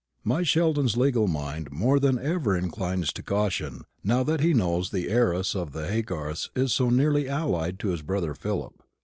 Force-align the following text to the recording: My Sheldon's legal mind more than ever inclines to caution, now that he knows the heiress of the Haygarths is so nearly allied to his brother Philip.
My 0.23 0.41
Sheldon's 0.41 0.97
legal 0.97 1.27
mind 1.27 1.69
more 1.69 1.99
than 1.99 2.17
ever 2.17 2.57
inclines 2.57 3.13
to 3.13 3.21
caution, 3.21 3.81
now 4.03 4.23
that 4.23 4.39
he 4.39 4.51
knows 4.51 4.89
the 4.89 5.07
heiress 5.09 5.55
of 5.55 5.73
the 5.73 5.87
Haygarths 5.89 6.49
is 6.55 6.73
so 6.73 6.89
nearly 6.89 7.29
allied 7.29 7.77
to 7.81 7.89
his 7.89 8.01
brother 8.01 8.33
Philip. 8.33 8.81